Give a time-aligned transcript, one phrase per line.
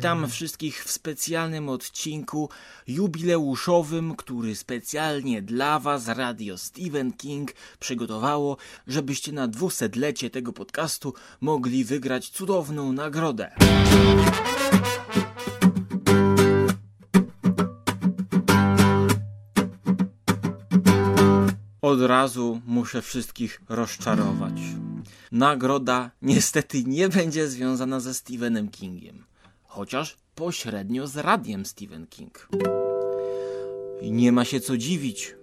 [0.00, 2.48] Witam wszystkich w specjalnym odcinku
[2.86, 11.84] jubileuszowym, który specjalnie dla Was Radio Stephen King przygotowało, żebyście na dwusetlecie tego podcastu mogli
[11.84, 13.52] wygrać cudowną nagrodę.
[21.82, 24.60] Od razu muszę wszystkich rozczarować.
[25.32, 29.29] Nagroda niestety nie będzie związana ze Stephenem Kingiem,
[29.70, 32.48] chociaż pośrednio z radiem Stephen King.
[34.02, 35.34] Nie ma się co dziwić.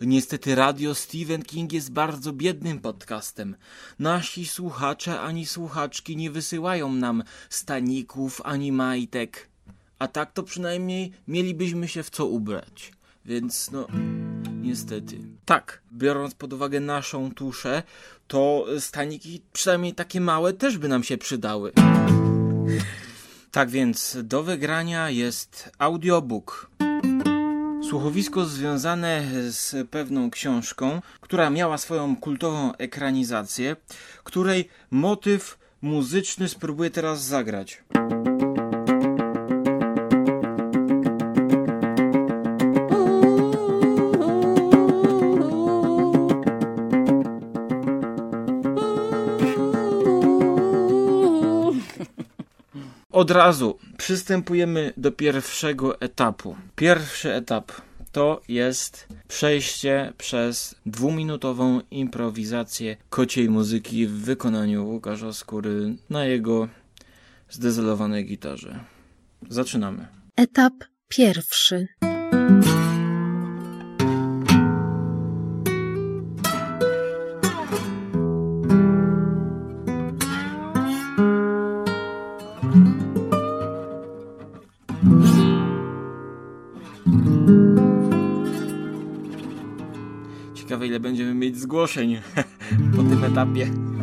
[0.00, 3.56] Niestety radio Stephen King jest bardzo biednym podcastem.
[3.98, 9.48] Nasi słuchacze ani słuchaczki nie wysyłają nam staników ani majtek.
[9.98, 12.92] A tak to przynajmniej mielibyśmy się w co ubrać.
[13.24, 13.86] Więc no,
[14.62, 15.18] niestety.
[15.44, 17.82] Tak, biorąc pod uwagę naszą tuszę,
[18.26, 21.72] to staniki, przynajmniej takie małe, też by nam się przydały.
[23.54, 26.70] Tak więc do wygrania jest audiobook.
[27.88, 33.76] Słuchowisko związane z pewną książką, która miała swoją kultową ekranizację,
[34.24, 37.82] której motyw muzyczny spróbuję teraz zagrać.
[53.14, 56.56] Od razu przystępujemy do pierwszego etapu.
[56.76, 57.72] Pierwszy etap
[58.12, 66.68] to jest przejście przez dwuminutową improwizację kociej muzyki w wykonaniu Łukasza Skóry na jego
[67.50, 68.80] zdezelowanej gitarze.
[69.48, 70.08] Zaczynamy.
[70.36, 70.72] Etap
[71.08, 71.86] pierwszy.
[91.04, 92.20] Będziemy mieć zgłoszeń
[92.96, 93.93] po tym etapie.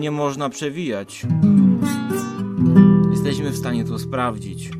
[0.00, 1.26] Nie można przewijać.
[3.10, 4.70] Jesteśmy w stanie to sprawdzić.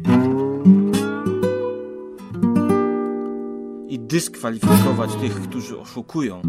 [3.88, 6.42] I dyskwalifikować tych, którzy oszukują.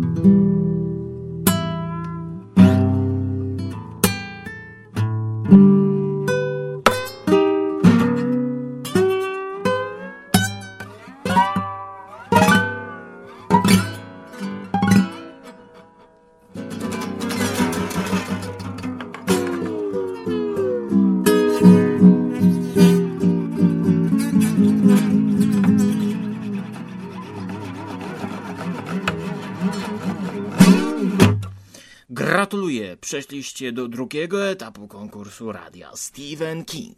[32.41, 36.97] Gratuluję, przeszliście do drugiego etapu konkursu radia Stephen King.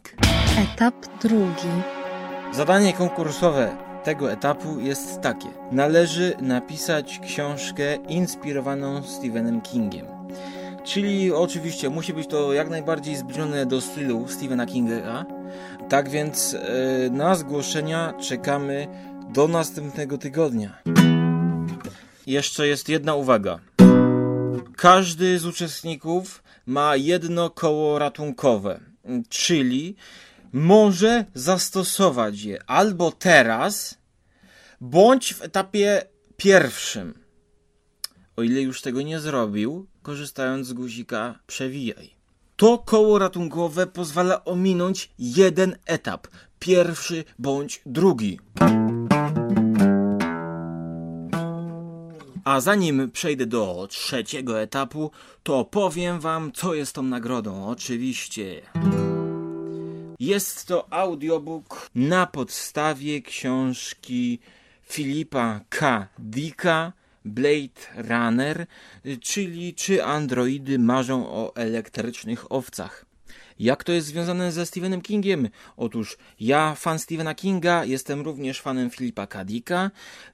[0.58, 1.68] Etap drugi.
[2.52, 5.48] Zadanie konkursowe tego etapu jest takie.
[5.72, 10.06] Należy napisać książkę inspirowaną Stephenem Kingiem.
[10.84, 15.24] Czyli oczywiście musi być to jak najbardziej zbliżone do stylu Stephena Kinga.
[15.88, 18.86] Tak więc e, na zgłoszenia czekamy
[19.32, 20.82] do następnego tygodnia.
[22.26, 23.58] Jeszcze jest jedna uwaga.
[24.84, 28.80] Każdy z uczestników ma jedno koło ratunkowe,
[29.28, 29.96] czyli
[30.52, 33.98] może zastosować je albo teraz,
[34.80, 36.02] bądź w etapie
[36.36, 37.18] pierwszym.
[38.36, 42.14] O ile już tego nie zrobił, korzystając z guzika przewijaj.
[42.56, 46.26] To koło ratunkowe pozwala ominąć jeden etap,
[46.58, 48.38] pierwszy bądź drugi.
[52.44, 55.10] A zanim przejdę do trzeciego etapu,
[55.42, 57.66] to powiem wam, co jest tą nagrodą.
[57.66, 58.62] Oczywiście.
[60.20, 64.38] Jest to audiobook na podstawie książki
[64.82, 66.08] Filipa K.
[66.18, 66.92] Dicka
[67.24, 68.66] Blade Runner,
[69.20, 73.13] czyli Czy androidy marzą o elektrycznych owcach.
[73.58, 75.48] Jak to jest związane ze Stephenem Kingiem?
[75.76, 79.90] Otóż ja, fan Stephena Kinga, jestem również fanem Filipa Kadika,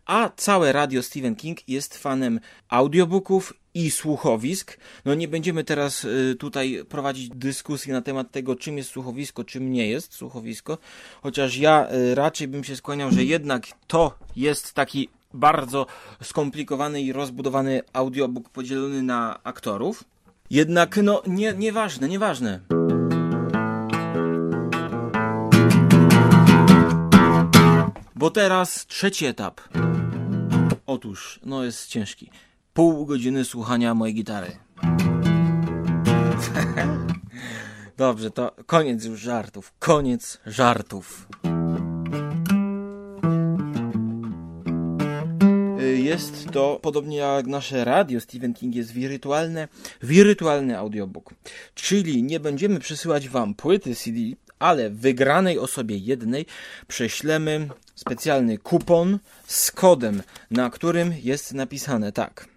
[0.06, 4.78] a całe radio Stephen King jest fanem audiobooków i słuchowisk.
[5.04, 9.72] No nie będziemy teraz y, tutaj prowadzić dyskusji na temat tego, czym jest słuchowisko, czym
[9.72, 10.78] nie jest słuchowisko,
[11.22, 15.86] chociaż ja y, raczej bym się skłaniał, że jednak to jest taki bardzo
[16.22, 20.04] skomplikowany i rozbudowany audiobook podzielony na aktorów.
[20.50, 22.60] Jednak, no, nie, nieważne, nieważne.
[28.20, 29.60] Bo teraz trzeci etap.
[30.86, 32.30] Otóż, no jest ciężki.
[32.72, 34.56] Pół godziny słuchania mojej gitary.
[37.96, 39.72] Dobrze, to koniec już żartów.
[39.78, 41.28] Koniec żartów.
[45.82, 49.68] Y, Jest to, podobnie jak nasze radio, Stephen King jest wirtualne,
[50.02, 51.34] wirtualny audiobook.
[51.74, 54.18] Czyli nie będziemy przesyłać wam płyty CD,
[54.60, 56.46] ale wygranej osobie jednej
[56.88, 62.48] prześlemy specjalny kupon z kodem, na którym jest napisane tak.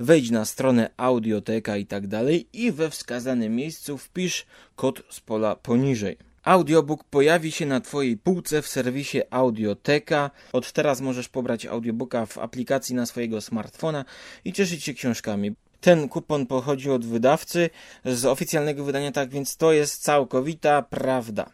[0.00, 5.56] Wejdź na stronę audioteka i tak dalej i we wskazanym miejscu wpisz kod z pola
[5.56, 6.16] poniżej.
[6.42, 10.30] Audiobook pojawi się na Twojej półce w serwisie Audioteka.
[10.52, 14.04] Od teraz możesz pobrać audiobooka w aplikacji na swojego smartfona
[14.44, 15.54] i cieszyć się książkami.
[15.80, 17.70] Ten kupon pochodzi od wydawcy
[18.04, 21.50] z oficjalnego wydania, tak więc to jest całkowita prawda.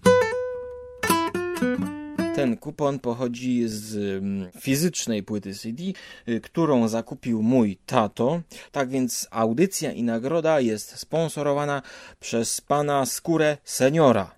[2.34, 5.82] Ten kupon pochodzi z mm, fizycznej płyty CD,
[6.28, 8.40] y, którą zakupił mój tato.
[8.72, 11.82] Tak więc audycja i nagroda jest sponsorowana
[12.20, 14.34] przez pana Skórę Seniora.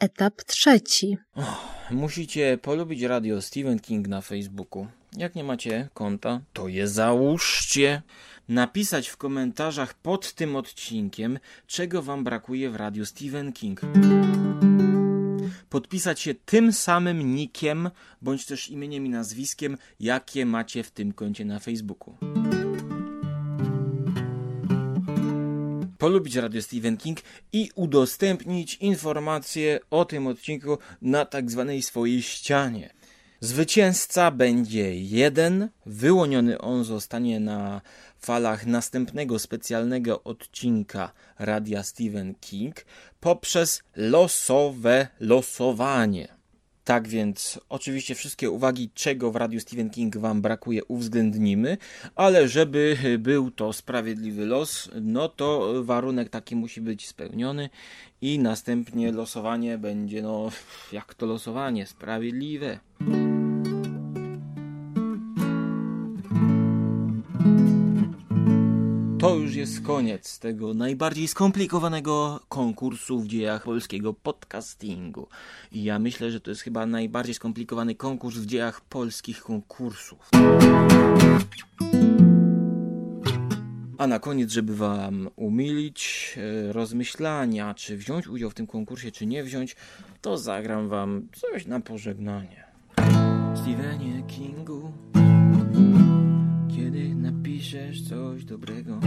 [0.00, 1.18] Etap trzeci.
[1.90, 4.86] Musicie polubić radio Stephen King na Facebooku.
[5.16, 8.02] Jak nie macie konta, to je załóżcie.
[8.48, 13.80] Napisać w komentarzach pod tym odcinkiem, czego wam brakuje w radiu Stephen King.
[15.70, 17.90] Podpisać się tym samym nickiem,
[18.22, 22.14] bądź też imieniem i nazwiskiem, jakie macie w tym koncie na Facebooku.
[25.98, 27.18] Polubić Radio Stephen King
[27.52, 32.98] i udostępnić informacje o tym odcinku na tak zwanej swojej ścianie.
[33.40, 37.80] Zwycięzca będzie jeden, wyłoniony on zostanie na
[38.18, 42.84] falach następnego specjalnego odcinka Radia Stephen King
[43.20, 46.37] poprzez losowe losowanie.
[46.88, 51.76] Tak więc, oczywiście wszystkie uwagi, czego w Radiu Stephen King Wam brakuje, uwzględnimy,
[52.14, 57.70] ale żeby był to sprawiedliwy los, no to warunek taki musi być spełniony
[58.20, 60.50] i następnie losowanie będzie, no,
[60.92, 62.78] jak to losowanie, sprawiedliwe.
[69.58, 75.28] Jest koniec tego najbardziej skomplikowanego konkursu w dziejach polskiego podcastingu.
[75.72, 80.30] I ja myślę, że to jest chyba najbardziej skomplikowany konkurs w dziejach polskich konkursów.
[83.98, 89.26] A na koniec, żeby Wam umilić e, rozmyślania, czy wziąć udział w tym konkursie, czy
[89.26, 89.76] nie wziąć,
[90.20, 92.64] to zagram Wam coś na pożegnanie.
[93.54, 94.92] Stephenie Kingu,
[96.76, 99.00] kiedy napiszesz coś dobrego.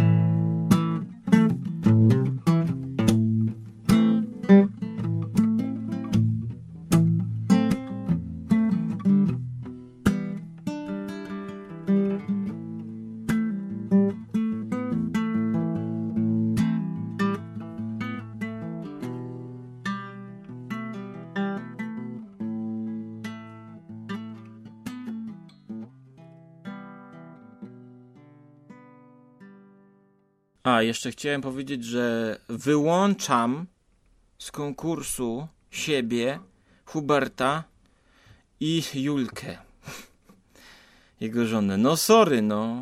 [30.64, 33.66] A, jeszcze chciałem powiedzieć, że wyłączam
[34.38, 36.40] z konkursu siebie,
[36.86, 37.64] Huberta
[38.60, 39.58] i Julkę.
[41.22, 41.78] Jego żonę.
[41.78, 42.82] No sorry, no.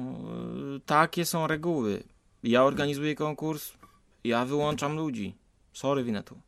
[0.85, 2.03] Takie są reguły.
[2.43, 3.73] Ja organizuję konkurs,
[4.23, 5.35] ja wyłączam ludzi.
[5.73, 6.39] Sorry, Winetu.